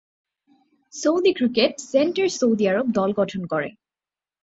Saudi 0.93 1.31
cricket 1.33 1.73
centre 1.91 2.27
Saudi 2.39 2.63
Arabia 2.67 2.87
দল 2.91 3.09
গঠন 3.13 3.41
করে। 3.45 3.69